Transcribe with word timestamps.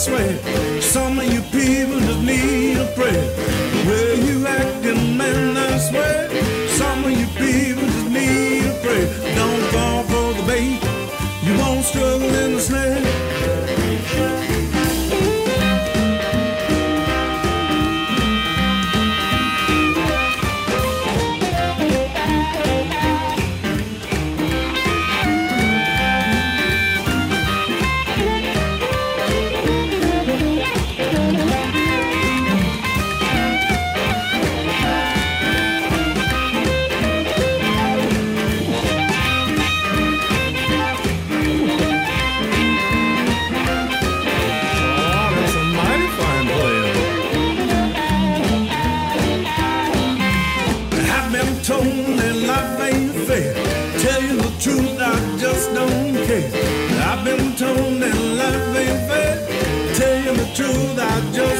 sweat. 0.00 0.69
truth 60.60 60.98
I 60.98 61.32
just 61.32 61.59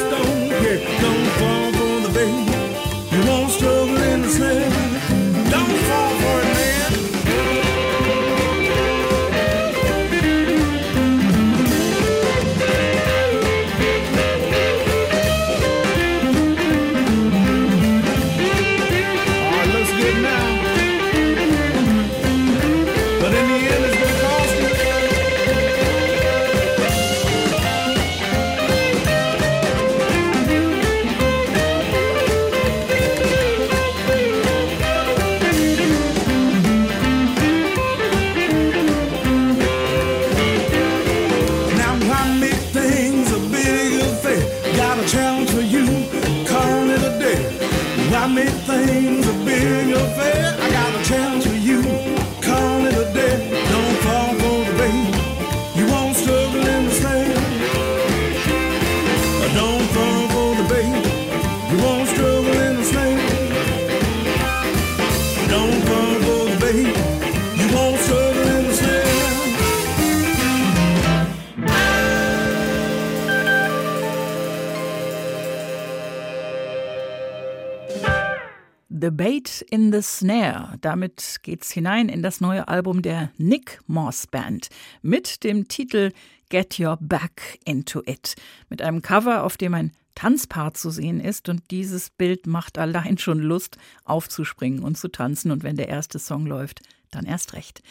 Bait 79.40 79.64
in 79.70 79.90
the 79.92 80.02
Snare. 80.02 80.77
Damit 80.80 81.39
geht's 81.42 81.70
hinein 81.70 82.08
in 82.08 82.23
das 82.23 82.40
neue 82.40 82.68
Album 82.68 83.01
der 83.01 83.30
Nick 83.39 83.80
Moss 83.86 84.27
Band 84.27 84.68
mit 85.02 85.45
dem 85.45 85.67
Titel 85.67 86.12
Get 86.51 86.78
Your 86.78 86.98
Back 87.01 87.58
into 87.64 88.02
It. 88.05 88.34
Mit 88.68 88.83
einem 88.83 89.00
Cover, 89.02 89.45
auf 89.45 89.56
dem 89.56 89.73
ein 89.74 89.92
Tanzpaar 90.14 90.74
zu 90.74 90.90
sehen 90.90 91.20
ist 91.20 91.48
und 91.48 91.70
dieses 91.70 92.11
Bild 92.11 92.46
macht 92.46 92.77
allein 92.77 93.17
schon 93.17 93.39
Lust, 93.39 93.79
aufzuspringen 94.05 94.83
und 94.83 94.98
zu 94.98 95.08
tanzen. 95.08 95.50
Und 95.50 95.62
wenn 95.62 95.77
der 95.77 95.89
erste 95.89 96.18
Song 96.18 96.45
läuft, 96.46 96.80
dann 97.11 97.25
erst 97.25 97.55
recht. 97.55 97.83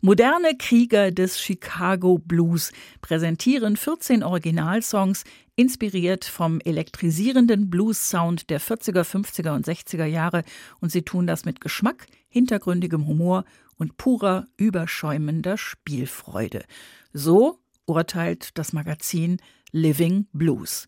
Moderne 0.00 0.56
Krieger 0.56 1.10
des 1.10 1.40
Chicago 1.40 2.18
Blues 2.18 2.72
präsentieren 3.00 3.76
14 3.76 4.22
Originalsongs, 4.22 5.24
inspiriert 5.56 6.24
vom 6.24 6.60
elektrisierenden 6.60 7.68
Blues-Sound 7.68 8.48
der 8.48 8.60
40er, 8.60 9.02
50er 9.02 9.54
und 9.54 9.66
60er 9.66 10.04
Jahre. 10.04 10.44
Und 10.80 10.92
sie 10.92 11.02
tun 11.02 11.26
das 11.26 11.44
mit 11.44 11.60
Geschmack, 11.60 12.06
hintergründigem 12.28 13.06
Humor 13.06 13.44
und 13.76 13.96
purer, 13.96 14.46
überschäumender 14.56 15.58
Spielfreude. 15.58 16.64
So 17.12 17.58
urteilt 17.86 18.56
das 18.58 18.72
Magazin 18.72 19.38
Living 19.72 20.26
Blues. 20.32 20.86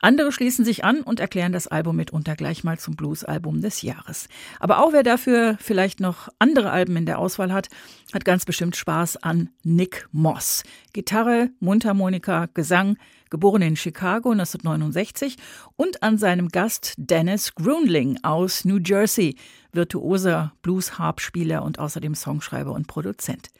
Andere 0.00 0.32
schließen 0.32 0.64
sich 0.64 0.84
an 0.84 1.00
und 1.02 1.20
erklären 1.20 1.52
das 1.52 1.66
Album 1.66 1.96
mitunter 1.96 2.36
gleich 2.36 2.64
mal 2.64 2.78
zum 2.78 2.96
Blues-Album 2.96 3.60
des 3.60 3.82
Jahres. 3.82 4.28
Aber 4.60 4.82
auch 4.84 4.92
wer 4.92 5.02
dafür 5.02 5.56
vielleicht 5.60 6.00
noch 6.00 6.28
andere 6.38 6.70
Alben 6.70 6.96
in 6.96 7.06
der 7.06 7.18
Auswahl 7.18 7.52
hat, 7.52 7.68
hat 8.12 8.24
ganz 8.24 8.44
bestimmt 8.44 8.76
Spaß 8.76 9.22
an 9.22 9.50
Nick 9.62 10.08
Moss. 10.12 10.62
Gitarre, 10.96 11.50
Mundharmonika, 11.60 12.48
Gesang, 12.54 12.96
geboren 13.28 13.60
in 13.60 13.76
Chicago 13.76 14.30
1969 14.30 15.36
und 15.76 16.02
an 16.02 16.16
seinem 16.16 16.48
Gast 16.48 16.94
Dennis 16.96 17.54
Grunling 17.54 18.18
aus 18.22 18.64
New 18.64 18.78
Jersey, 18.78 19.36
virtuoser 19.72 20.54
Blues-Harp-Spieler 20.62 21.62
und 21.62 21.78
außerdem 21.78 22.14
Songschreiber 22.14 22.72
und 22.72 22.86
Produzent. 22.86 23.50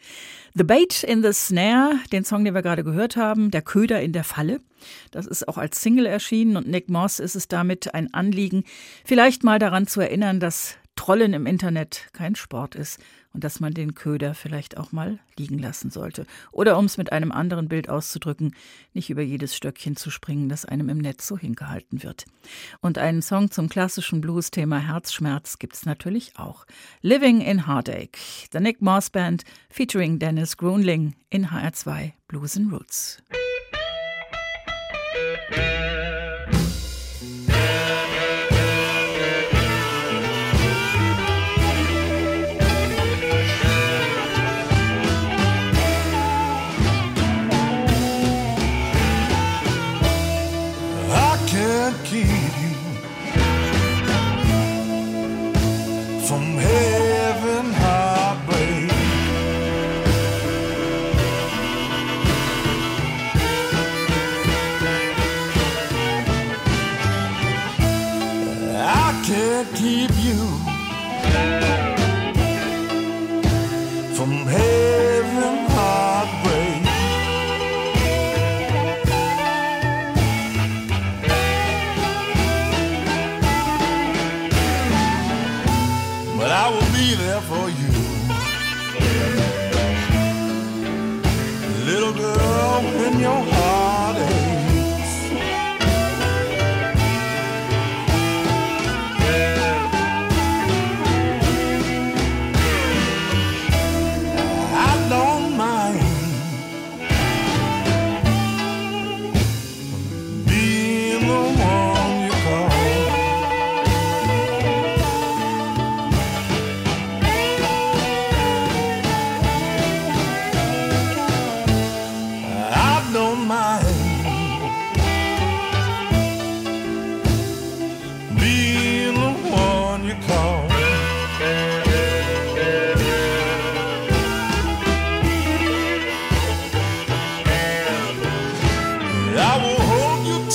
The 0.55 0.65
Bait 0.65 1.03
in 1.03 1.23
the 1.23 1.35
Snare, 1.35 1.97
den 2.11 2.25
Song, 2.25 2.43
den 2.43 2.55
wir 2.55 2.63
gerade 2.63 2.85
gehört 2.85 3.19
haben, 3.19 3.51
der 3.51 3.61
Köder 3.61 4.01
in 4.01 4.15
der 4.15 4.25
Falle. 4.25 4.63
Das 5.11 5.27
ist 5.27 5.47
auch 5.47 5.59
als 5.59 5.83
Single 5.83 6.07
erschienen 6.07 6.57
und 6.57 6.67
Nick 6.67 6.89
Moss 6.89 7.21
ist 7.21 7.37
es 7.37 7.49
damit 7.49 7.93
ein 7.93 8.15
Anliegen, 8.15 8.65
vielleicht 9.05 9.45
mal 9.45 9.59
daran 9.59 9.87
zu 9.87 10.01
erinnern, 10.01 10.41
dass 10.41 10.79
Trollen 10.95 11.35
im 11.35 11.45
Internet 11.45 12.09
kein 12.15 12.35
Sport 12.35 12.77
ist 12.77 12.99
und 13.37 13.45
dass 13.45 13.61
man 13.61 13.75
den 13.75 13.95
Köder 13.95 14.33
vielleicht 14.35 14.79
auch 14.79 14.93
mal 14.93 15.19
liegen 15.37 15.59
lassen 15.59 15.91
sollte. 15.91 16.25
Oder 16.53 16.79
um 16.79 16.87
es 16.87 16.97
mit 16.97 17.13
einem 17.13 17.33
anderen 17.33 17.69
Bild 17.69 17.91
auszudrücken, 17.91 18.55
nicht 18.95 19.11
über 19.11 19.21
jedes 19.21 19.55
Stöckchen 19.55 19.95
zu 19.95 20.11
springen, 20.11 20.49
das 20.49 20.65
einem 20.65 20.89
im 20.89 20.97
Netz 20.97 21.27
so 21.27 21.37
hingehalten 21.37 22.03
wird. 22.03 22.25
Und 22.81 22.97
einen 22.97 23.21
Song 23.21 23.51
zum 23.51 23.69
klassischen 23.69 24.23
Blues-Thema 24.23 24.79
Herzschmerz 24.79 25.59
gibt 25.59 25.75
es 25.75 25.85
natürlich 25.85 26.39
auch. 26.39 26.65
Living 27.03 27.43
in 27.43 27.67
Heartache, 27.67 28.09
The 28.53 28.59
Nick 28.61 28.81
Moss 28.81 29.11
Band 29.11 29.45
featuring 29.69 30.19
Dennis 30.19 30.57
Grunling 30.57 31.15
in 31.29 31.49
HR2 31.49 32.13
Blues 32.29 32.57
and 32.57 32.73
Roots. 32.73 33.19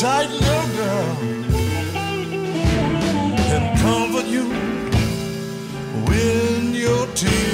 tighten 0.02 0.34
your 0.34 0.66
girl 0.78 1.18
and 3.54 3.80
comfort 3.80 4.26
you 4.26 4.46
when 6.08 6.74
your 6.74 7.06
tears. 7.14 7.51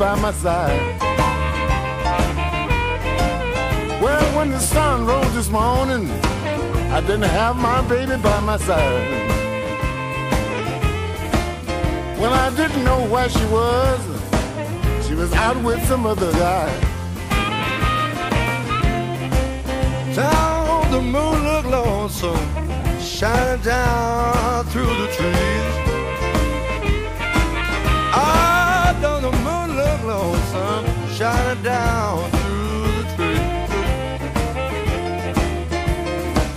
By 0.00 0.14
my 0.14 0.32
side. 0.32 0.98
Well, 4.00 4.24
when 4.34 4.48
the 4.48 4.58
sun 4.58 5.04
rose 5.04 5.34
this 5.34 5.50
morning, 5.50 6.10
I 6.90 7.02
didn't 7.02 7.28
have 7.40 7.56
my 7.56 7.86
baby 7.86 8.16
by 8.16 8.40
my 8.40 8.56
side. 8.56 9.10
Well, 12.18 12.32
I 12.32 12.48
didn't 12.56 12.82
know 12.82 13.06
where 13.08 13.28
she 13.28 13.44
was. 13.58 14.00
She 15.06 15.14
was 15.14 15.34
out 15.34 15.62
with 15.62 15.86
some 15.86 16.06
other 16.06 16.32
guy. 16.32 16.70
Down 20.14 20.90
the 20.92 21.02
moon 21.02 21.44
looked 21.44 21.68
lonesome, 21.68 22.48
shining 22.98 23.62
down 23.62 24.64
through 24.72 24.94
the 25.02 25.08
trees. 25.16 25.74
Ah, 28.12 28.59
lonesome, 30.10 30.86
shining 31.14 31.62
down 31.62 32.28
through 32.32 32.82
the 32.98 33.04
trees. 33.14 33.70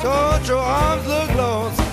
Don't 0.01 0.48
your 0.48 0.57
arms 0.57 1.05
look 1.07 1.29
lonesome 1.36 1.86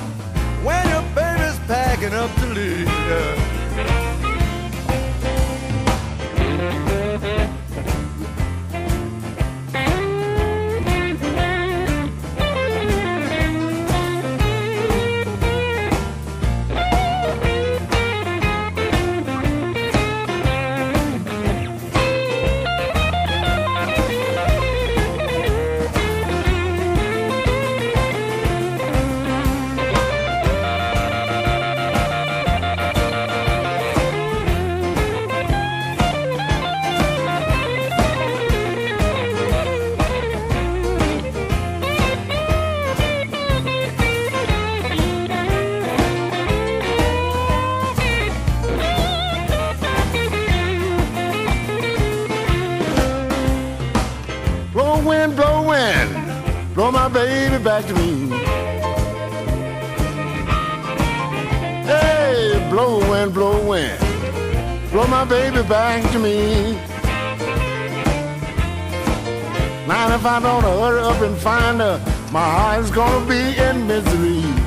when 0.65 0.89
your 0.89 1.05
baby's 1.15 1.59
packing 1.69 2.15
up 2.15 2.35
to 2.37 2.47
leave? 2.47 3.40
Baby 65.31 65.63
back 65.69 66.03
to 66.11 66.19
me. 66.19 66.73
Now 69.87 70.13
if 70.13 70.27
I 70.27 70.41
don't 70.43 70.65
hurry 70.65 71.03
up 71.03 71.23
and 71.23 71.39
find 71.39 71.79
her, 71.79 71.99
my 72.33 72.41
heart's 72.41 72.91
gonna 72.91 73.25
be 73.29 73.57
in 73.57 73.87
misery. 73.87 74.60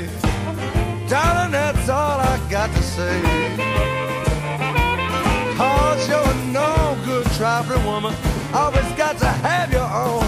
Baby. 0.00 0.08
Darling, 1.08 1.52
that's 1.52 1.88
all 1.88 2.20
I 2.20 2.36
got 2.50 2.70
to 2.74 2.82
say. 2.82 3.16
Cause 5.56 6.08
you're 6.08 6.34
no 6.52 6.98
good 7.04 7.26
traveling 7.38 7.84
woman. 7.86 8.14
Always 8.52 8.90
got 8.92 9.16
to 9.18 9.26
have 9.26 9.72
your 9.72 9.90
own 10.04 10.25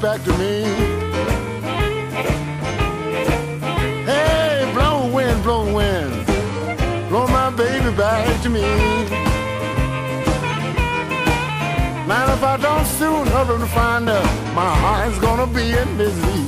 back 0.00 0.22
to 0.24 0.30
me. 0.38 0.62
Hey, 4.04 4.70
blow 4.74 5.10
wind, 5.12 5.42
blow 5.42 5.74
wind, 5.74 6.26
blow 7.08 7.26
my 7.28 7.50
baby 7.50 7.94
back 7.96 8.42
to 8.42 8.48
me. 8.48 8.62
Man, 12.06 12.30
if 12.30 12.42
I 12.42 12.56
don't 12.60 12.86
soon 12.86 13.26
hurry 13.26 13.58
to 13.58 13.66
find 13.66 14.08
her, 14.08 14.22
my 14.54 14.74
heart's 14.82 15.18
gonna 15.18 15.46
be 15.46 15.72
in 15.72 15.96
misery. 15.96 16.44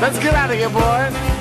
Let's 0.00 0.18
get 0.18 0.34
out 0.34 0.50
of 0.50 0.56
here, 0.56 0.68
boys. 0.68 1.35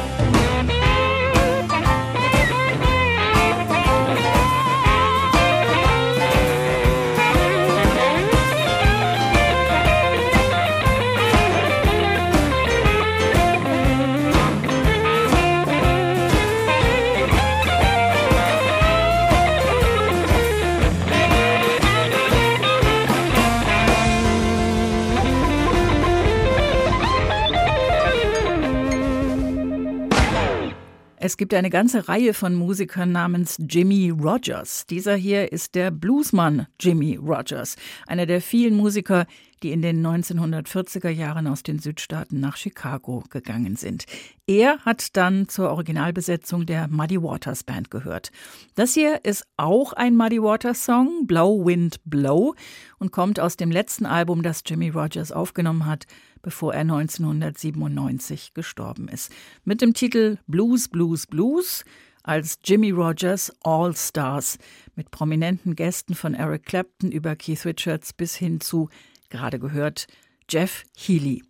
Es 31.25 31.38
gibt 31.38 31.55
eine 31.55 31.72
ganze 31.72 32.08
Reihe 32.08 32.36
von 32.36 32.53
Musikern 32.53 33.12
namens 33.12 33.58
Jimmy 33.58 34.12
Rogers. 34.12 34.86
Dieser 34.86 35.15
hier 35.15 35.51
ist 35.51 35.74
der 35.74 35.89
Bluesmann 35.89 36.67
Jimmy 36.79 37.15
Rogers, 37.15 37.77
einer 38.05 38.27
der 38.27 38.41
vielen 38.41 38.75
Musiker, 38.75 39.25
die 39.63 39.72
in 39.72 39.82
den 39.82 40.05
1940er 40.05 41.10
Jahren 41.10 41.48
aus 41.48 41.63
den 41.63 41.79
Südstaaten 41.79 42.39
nach 42.39 42.58
Chicago 42.58 43.24
gegangen 43.32 43.75
sind. 43.75 44.05
Er 44.46 44.77
hat 44.86 45.17
dann 45.17 45.50
zur 45.50 45.72
Originalbesetzung 45.72 46.67
der 46.67 46.88
Muddy 46.89 47.20
Waters 47.20 47.63
Band 47.63 47.89
gehört. 47.89 48.32
Das 48.75 48.94
hier 48.94 49.25
ist 49.25 49.48
auch 49.58 49.94
ein 49.94 50.15
Muddy 50.15 50.39
Waters 50.39 50.86
Song, 50.86 51.25
Blow 51.25 51.65
Wind 51.65 52.01
Blow, 52.05 52.53
und 53.00 53.12
kommt 53.12 53.39
aus 53.39 53.58
dem 53.58 53.72
letzten 53.72 54.05
Album, 54.05 54.44
das 54.44 54.62
Jimmy 54.63 54.89
Rogers 54.89 55.32
aufgenommen 55.32 55.88
hat, 55.88 56.05
bevor 56.45 56.75
er 56.75 56.81
1997 56.81 58.53
gestorben 58.53 59.07
ist. 59.07 59.31
Mit 59.63 59.81
dem 59.81 59.95
Titel 59.95 60.37
Blues, 60.45 60.87
Blues, 60.87 61.25
Blues. 61.25 61.83
als 62.21 62.59
Jimmy 62.63 62.91
Rogers 62.91 63.51
All 63.63 63.95
Stars 63.95 64.59
mit 64.95 65.09
prominenten 65.09 65.75
Gästen 65.75 66.13
von 66.13 66.35
Eric 66.35 66.65
Clapton 66.65 67.11
über 67.11 67.35
Keith 67.35 67.65
Richards 67.65 68.13
bis 68.13 68.35
hin 68.35 68.61
zu, 68.61 68.89
gerade 69.29 69.57
gehört, 69.57 70.05
Jeff 70.47 70.83
Healey. 70.95 71.43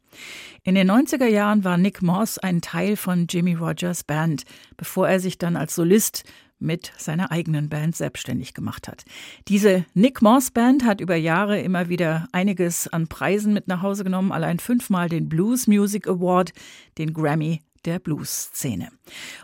In 0.64 0.76
den 0.76 0.90
90er 0.90 1.28
Jahren 1.28 1.66
war 1.66 1.78
Nick 1.78 2.02
Moss 2.02 2.38
ein 2.38 2.62
Teil 2.62 2.96
von 2.96 3.28
Jimmy 3.30 3.56
Rogers 3.56 4.06
Band, 4.06 4.44
bevor 4.78 5.10
er 5.10 5.20
sich 5.20 5.38
dann 5.38 5.58
als 5.58 5.76
Solist 5.76 6.24
mit 6.60 6.92
seiner 6.98 7.32
eigenen 7.32 7.70
Band 7.70 7.96
selbstständig 7.96 8.54
gemacht 8.54 8.88
hat. 8.88 9.06
Diese 9.48 9.86
Nick 9.94 10.22
Moss 10.22 10.52
Band 10.52 10.86
hat 10.86 11.02
über 11.02 11.16
Jahre 11.16 11.60
immer 11.60 11.90
wieder 11.90 12.28
einiges 12.32 12.88
an 12.88 13.08
Preisen 13.08 13.54
mit 13.54 13.68
nach 13.68 13.82
Hause 13.82 14.04
genommen, 14.04 14.32
allein 14.32 14.60
fünfmal 14.60 15.10
den 15.10 15.30
Blues 15.30 15.68
Music 15.68 16.08
Award, 16.08 16.54
den 16.98 17.14
Grammy 17.14 17.62
der 17.86 18.00
Blues-Szene. 18.00 18.90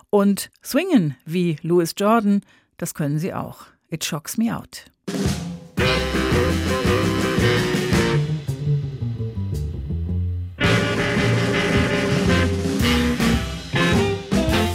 Und 0.10 0.50
swingen 0.64 1.16
wie 1.26 1.58
Louis 1.62 1.94
Jordan, 1.98 2.42
das 2.78 2.94
können 2.94 3.20
sie 3.20 3.34
auch. 3.34 3.68
It 3.90 4.04
shocks 4.04 4.38
me 4.38 4.56
out. 4.56 4.86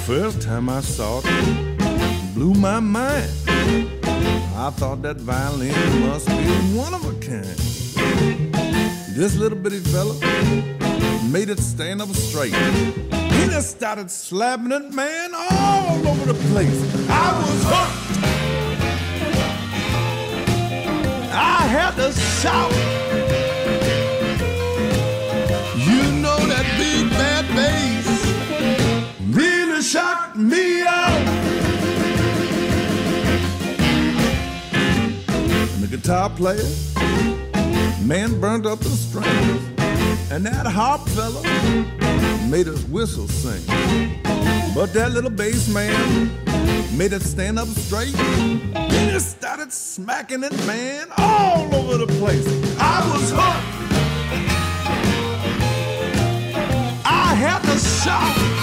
First 0.06 0.40
time 0.42 0.68
I 0.68 0.80
saw 0.82 1.18
it, 1.18 1.75
blew 2.36 2.52
my 2.52 2.78
mind. 2.80 3.30
I 4.56 4.70
thought 4.76 5.00
that 5.00 5.16
violin 5.16 5.72
must 6.02 6.28
be 6.28 6.44
one 6.76 6.92
of 6.92 7.02
a 7.06 7.14
kind. 7.14 7.56
This 9.16 9.36
little 9.36 9.56
bitty 9.56 9.78
fella 9.78 10.12
made 11.30 11.48
it 11.48 11.58
stand 11.58 12.02
up 12.02 12.10
straight. 12.10 12.54
He 12.54 13.46
just 13.46 13.70
started 13.70 14.10
slapping 14.10 14.70
it, 14.70 14.92
man, 14.92 15.30
all 15.34 16.08
over 16.08 16.32
the 16.34 16.38
place. 16.50 16.78
I 17.08 17.26
was 17.38 17.62
hooked. 17.72 18.24
I 21.32 21.60
had 21.76 21.92
to 21.96 22.12
shout. 22.12 22.95
Guitar 36.06 36.30
player, 36.30 36.62
man 38.04 38.40
burned 38.40 38.64
up 38.64 38.78
the 38.78 38.88
strings. 38.90 39.80
And 40.30 40.46
that 40.46 40.64
harp 40.64 41.00
fella 41.08 41.42
made 42.48 42.68
us 42.68 42.84
whistle 42.84 43.26
sing. 43.26 43.60
But 44.72 44.92
that 44.92 45.10
little 45.10 45.30
bass 45.30 45.68
man 45.68 46.30
made 46.96 47.12
it 47.12 47.22
stand 47.22 47.58
up 47.58 47.66
straight. 47.66 48.12
Then 48.12 49.16
it 49.16 49.20
started 49.20 49.72
smacking 49.72 50.44
it, 50.44 50.52
man, 50.64 51.08
all 51.18 51.74
over 51.74 51.98
the 51.98 52.06
place. 52.20 52.46
I 52.78 53.00
was 53.10 53.30
hooked. 53.32 53.66
I 57.04 57.34
had 57.34 57.62
to 57.62 57.78
shout. 57.80 58.55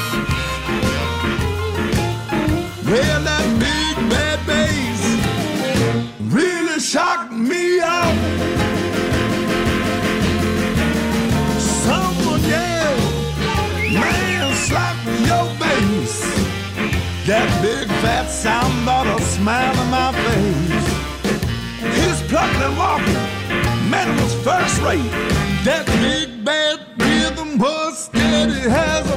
Fat 18.23 18.29
sound 18.29 18.87
a 19.07 19.21
smile 19.21 19.77
on 19.77 19.89
my 19.89 20.11
face. 20.23 20.87
His 21.99 22.21
plucking 22.29 22.61
and 22.61 22.77
walking, 22.77 23.13
man, 23.89 24.15
was 24.21 24.33
first 24.43 24.81
rate. 24.81 25.11
That 25.63 25.85
big 26.01 26.43
bad 26.43 26.79
rhythm 26.97 27.57
was 27.57 28.05
steady 28.05 28.69
as 28.69 29.12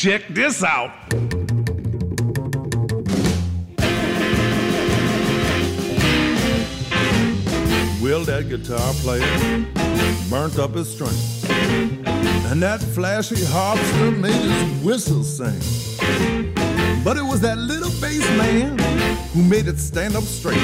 check 0.00 0.26
this 0.28 0.64
out. 0.64 0.90
Well, 8.00 8.24
that 8.24 8.46
guitar 8.48 8.94
player 9.02 9.66
burnt 10.30 10.58
up 10.58 10.72
his 10.72 10.90
string. 10.90 11.10
And 12.50 12.62
that 12.62 12.80
flashy 12.80 13.34
harpster 13.34 14.18
made 14.18 14.32
his 14.32 14.82
whistle 14.82 15.22
sing. 15.22 15.60
But 17.04 17.18
it 17.18 17.22
was 17.22 17.42
that 17.42 17.58
little 17.58 17.92
bass 18.00 18.26
man 18.38 18.78
who 19.34 19.42
made 19.42 19.68
it 19.68 19.78
stand 19.78 20.16
up 20.16 20.24
straight. 20.24 20.56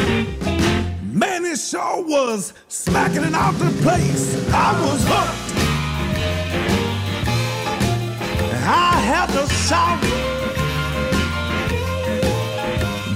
Man, 1.12 1.44
it 1.44 1.59
sure 1.59 2.03
was 2.03 2.55
smacking 2.68 3.25
it 3.25 3.35
out 3.35 3.53
the 3.59 3.70
place. 3.83 4.51
I 4.51 4.72
was 4.81 5.05
hooked. 5.07 5.45
I 8.68 8.98
had 8.98 9.26
to 9.26 9.46
shout. 9.55 10.00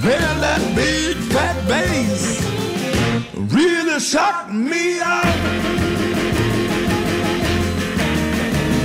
Well, 0.01 0.35
that 0.39 0.61
big 0.75 1.17
fat 1.33 1.57
bass 1.67 2.41
really 3.53 3.99
shocked 3.99 4.53
me 4.53 5.01
out. 5.01 5.25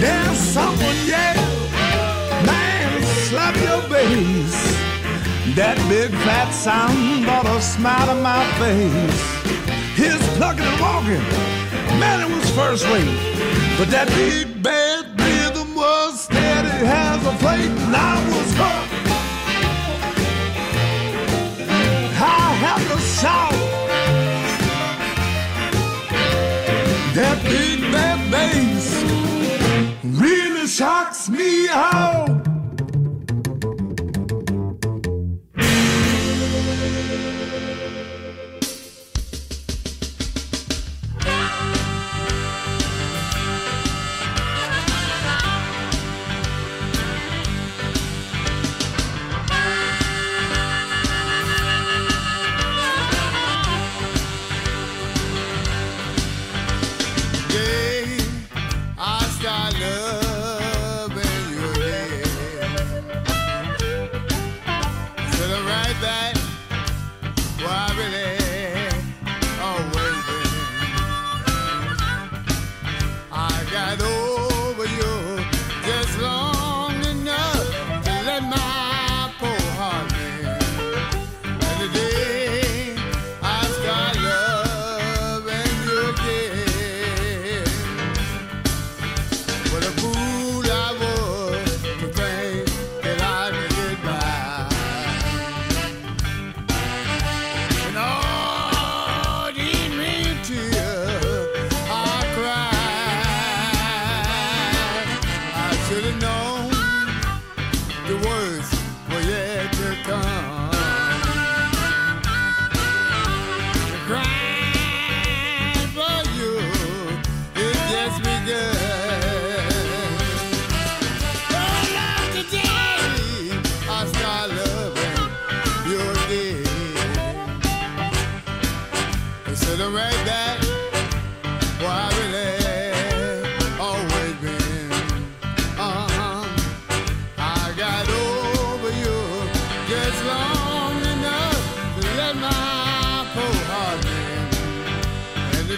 Then 0.00 0.35
someone 0.35 0.98
yelled, 1.07 1.70
man, 2.44 3.02
slap 3.29 3.55
your 3.62 3.83
bass. 3.88 4.55
That 5.55 5.79
big 5.88 6.11
fat 6.26 6.50
sound 6.50 7.24
brought 7.24 7.46
a 7.46 7.62
smile 7.62 8.09
to 8.09 8.14
my 8.20 8.44
face. 8.59 9.22
His 9.94 10.20
plucking 10.37 10.64
and 10.64 10.81
walking, 10.81 11.22
man, 12.00 12.29
it 12.29 12.35
was 12.35 12.50
first 12.50 12.85
rate. 12.87 13.37
But 13.79 13.88
that 13.90 14.09
big 14.09 14.62
was 14.62 14.86
steady 16.76 16.88
as 16.88 17.26
a 17.26 17.32
plate, 17.38 17.70
and 17.70 17.96
I 17.96 18.28
was 18.28 18.52
hooked. 18.60 18.92
I 22.18 22.52
have 22.64 22.84
to 22.92 22.98
shout. 23.00 23.52
That 27.14 27.42
big 27.44 27.80
bad 27.92 28.30
bass 28.30 29.02
really 30.04 30.66
shocks 30.66 31.28
me 31.28 31.68
out. 31.68 32.25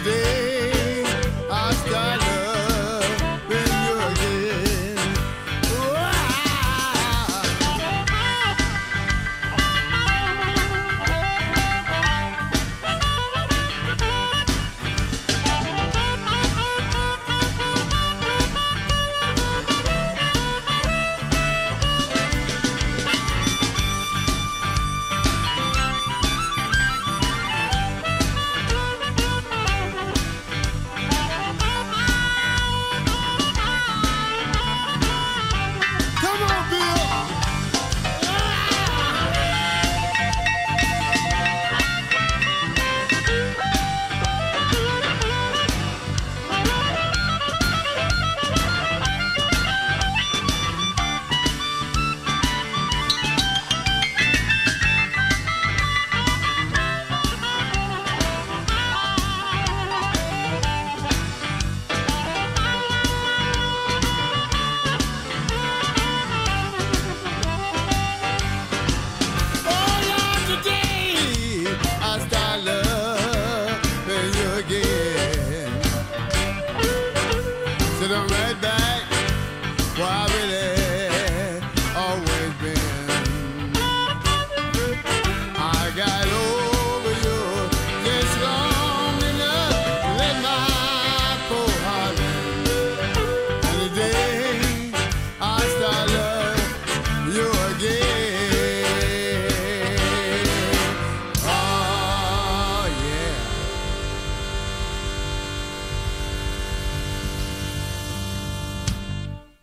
today. 0.05 0.48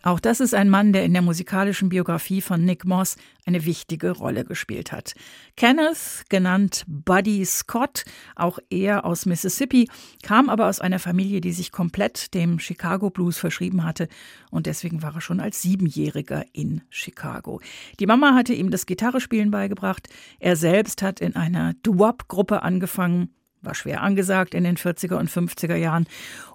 Auch 0.06 0.20
das 0.20 0.38
ist 0.38 0.54
ein 0.54 0.70
Mann, 0.70 0.92
der 0.92 1.04
in 1.04 1.14
der 1.14 1.22
musikalischen 1.22 1.88
Biografie 1.88 2.40
von 2.40 2.64
Nick 2.64 2.84
Moss 2.84 3.16
eine 3.44 3.64
wichtige 3.64 4.12
Rolle 4.12 4.44
gespielt 4.44 4.92
hat. 4.92 5.14
Kenneth, 5.56 6.26
genannt 6.28 6.84
Buddy 6.86 7.44
Scott, 7.44 8.04
auch 8.36 8.60
er 8.70 9.04
aus 9.04 9.26
Mississippi, 9.26 9.88
kam 10.22 10.48
aber 10.48 10.68
aus 10.68 10.80
einer 10.80 11.00
Familie, 11.00 11.40
die 11.40 11.50
sich 11.50 11.72
komplett 11.72 12.34
dem 12.34 12.60
Chicago 12.60 13.10
Blues 13.10 13.36
verschrieben 13.36 13.82
hatte 13.82 14.06
und 14.52 14.66
deswegen 14.66 15.02
war 15.02 15.12
er 15.12 15.20
schon 15.20 15.40
als 15.40 15.60
Siebenjähriger 15.60 16.44
in 16.52 16.82
Chicago. 16.88 17.60
Die 17.98 18.06
Mama 18.06 18.32
hatte 18.32 18.52
ihm 18.52 18.70
das 18.70 18.86
Gitarrespielen 18.86 19.50
beigebracht. 19.50 20.08
Er 20.38 20.54
selbst 20.54 21.02
hat 21.02 21.20
in 21.20 21.34
einer 21.34 21.74
Doo-Wop-Gruppe 21.82 22.62
angefangen, 22.62 23.34
war 23.60 23.74
schwer 23.74 24.02
angesagt 24.02 24.54
in 24.54 24.62
den 24.62 24.76
40er 24.76 25.16
und 25.16 25.28
50er 25.28 25.74
Jahren 25.74 26.06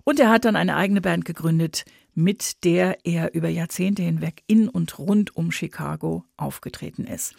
und 0.06 0.22
er 0.22 0.30
hat 0.30 0.46
dann 0.46 0.56
eine 0.56 0.78
eigene 0.78 1.02
Band 1.02 1.26
gegründet, 1.26 1.84
mit 2.13 2.63
der 2.63 3.06
er 3.06 3.34
über 3.34 3.50
Jahrzehnte 3.50 4.04
hinweg 4.04 4.43
in 4.47 4.67
und 4.67 5.00
rund 5.00 5.36
um 5.36 5.52
Chicago 5.52 6.26
aufgetreten 6.38 7.06
ist. 7.06 7.36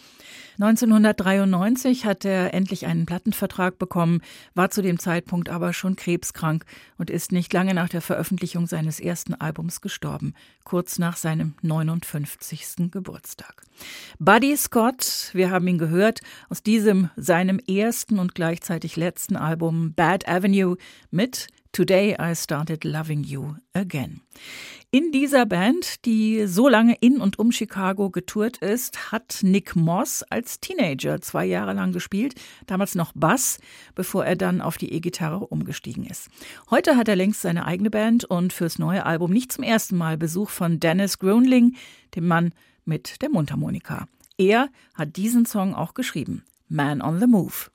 1993 0.59 2.05
hat 2.05 2.25
er 2.25 2.53
endlich 2.53 2.85
einen 2.85 3.05
Plattenvertrag 3.05 3.77
bekommen, 3.77 4.21
war 4.55 4.71
zu 4.71 4.81
dem 4.81 4.99
Zeitpunkt 4.99 5.49
aber 5.49 5.73
schon 5.73 5.95
krebskrank 5.95 6.65
und 6.97 7.09
ist 7.09 7.31
nicht 7.31 7.53
lange 7.53 7.73
nach 7.73 7.89
der 7.89 8.01
Veröffentlichung 8.01 8.67
seines 8.67 8.99
ersten 8.99 9.33
Albums 9.33 9.81
gestorben, 9.81 10.33
kurz 10.63 10.99
nach 10.99 11.17
seinem 11.17 11.55
59. 11.61 12.91
Geburtstag. 12.91 13.63
Buddy 14.19 14.55
Scott, 14.57 15.29
wir 15.33 15.51
haben 15.51 15.67
ihn 15.67 15.77
gehört, 15.77 16.21
aus 16.49 16.63
diesem 16.63 17.09
seinem 17.15 17.59
ersten 17.59 18.19
und 18.19 18.35
gleichzeitig 18.35 18.95
letzten 18.95 19.35
Album 19.35 19.93
Bad 19.93 20.27
Avenue 20.27 20.77
mit 21.11 21.47
Today 21.75 22.15
I 22.21 22.35
Started 22.35 22.83
Loving 22.83 23.23
You 23.23 23.55
Again. 23.73 24.21
In 24.91 25.11
dieser 25.11 25.47
Band, 25.47 26.05
die 26.05 26.45
so 26.45 26.69
lange 26.69 26.95
in 27.01 27.19
und 27.19 27.39
um 27.39 27.51
Chicago 27.51 28.11
getourt 28.11 28.57
ist, 28.57 29.11
hat 29.11 29.39
Nick 29.41 29.75
Moss 29.75 30.21
als 30.29 30.59
Teenager 30.59 31.19
zwei 31.19 31.45
Jahre 31.45 31.73
lang 31.73 31.91
gespielt, 31.91 32.35
damals 32.67 32.93
noch 32.93 33.11
Bass, 33.15 33.57
bevor 33.95 34.23
er 34.23 34.35
dann 34.35 34.61
auf 34.61 34.77
die 34.77 34.93
E-Gitarre 34.93 35.47
umgestiegen 35.47 36.05
ist. 36.05 36.29
Heute 36.69 36.95
hat 36.95 37.07
er 37.07 37.15
längst 37.15 37.41
seine 37.41 37.65
eigene 37.65 37.89
Band 37.89 38.23
und 38.23 38.53
fürs 38.53 38.77
neue 38.77 39.03
Album 39.03 39.31
nicht 39.31 39.51
zum 39.51 39.63
ersten 39.63 39.97
Mal 39.97 40.15
Besuch 40.15 40.51
von 40.51 40.79
Dennis 40.79 41.17
Groenling, 41.17 41.75
dem 42.15 42.27
Mann 42.27 42.53
mit 42.85 43.19
der 43.23 43.31
Mundharmonika. 43.31 44.07
Er 44.37 44.69
hat 44.93 45.15
diesen 45.15 45.47
Song 45.47 45.73
auch 45.73 45.95
geschrieben, 45.95 46.45
Man 46.69 47.01
on 47.01 47.19
the 47.19 47.25
Move. 47.25 47.71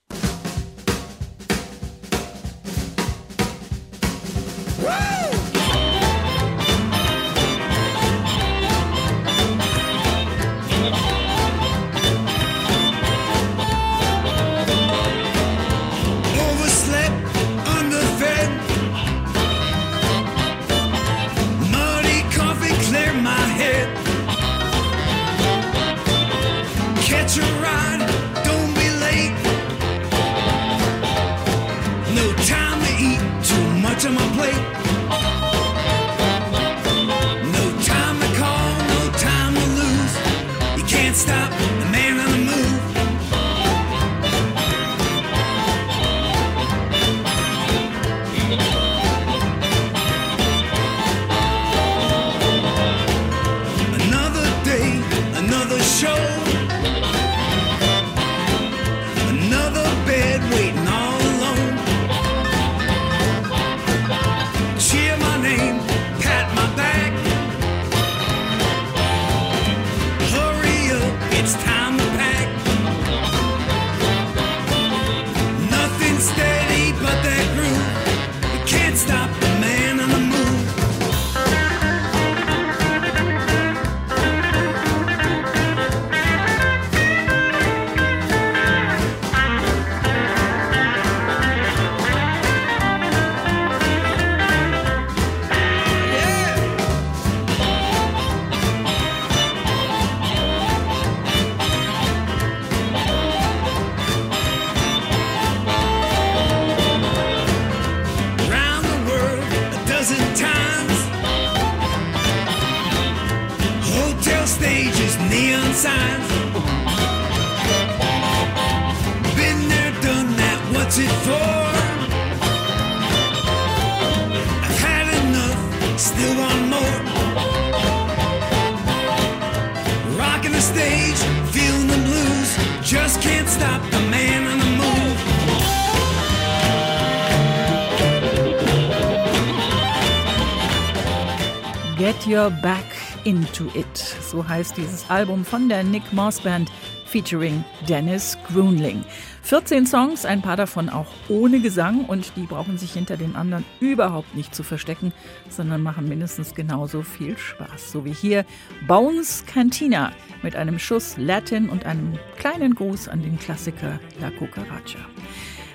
Into 143.25 143.67
It. 143.75 143.97
So 143.97 144.47
heißt 144.47 144.77
dieses 144.77 145.09
Album 145.11 145.45
von 145.45 145.69
der 145.69 145.85
Nick 145.85 146.13
Moss 146.13 146.41
Band 146.41 146.71
featuring 147.07 147.65
Dennis 147.89 148.37
Grunling. 148.47 149.05
14 149.43 149.87
Songs, 149.87 150.25
ein 150.27 150.43
paar 150.43 150.57
davon 150.57 150.89
auch 150.91 151.07
ohne 151.29 151.61
Gesang 151.61 152.05
und 152.05 152.33
die 152.37 152.43
brauchen 152.43 152.77
sich 152.77 152.93
hinter 152.93 153.17
den 153.17 153.35
anderen 153.35 153.65
überhaupt 153.81 154.35
nicht 154.35 154.55
zu 154.55 154.63
verstecken, 154.63 155.13
sondern 155.49 155.83
machen 155.83 156.09
mindestens 156.09 156.55
genauso 156.55 157.03
viel 157.03 157.39
Spaß. 157.39 157.93
So 157.93 158.05
wie 158.05 158.13
hier 158.13 158.45
Bones 158.87 159.45
Cantina 159.47 160.13
mit 160.43 160.55
einem 160.55 160.79
Schuss 160.79 161.17
Latin 161.17 161.71
und 161.71 161.87
einem 161.87 162.19
kleinen 162.37 162.75
Gruß 162.75 163.09
an 163.09 163.23
den 163.23 163.39
Klassiker 163.39 163.99
La 164.21 164.31
Cucaracha. 164.31 164.99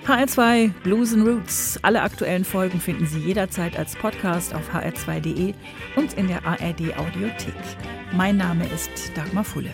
HR2 0.05 0.73
Blues 0.83 1.13
and 1.13 1.25
Roots. 1.25 1.79
Alle 1.81 2.01
aktuellen 2.01 2.43
Folgen 2.43 2.81
finden 2.81 3.05
Sie 3.05 3.19
jederzeit 3.19 3.77
als 3.77 3.95
Podcast 3.95 4.53
auf 4.53 4.69
hr2.de 4.73 5.53
und 5.95 6.13
in 6.13 6.27
der 6.27 6.45
ARD 6.45 6.97
Audiothek. 6.97 7.53
Mein 8.11 8.35
Name 8.35 8.65
ist 8.65 8.89
Dagmar 9.15 9.45
Fulle. 9.45 9.73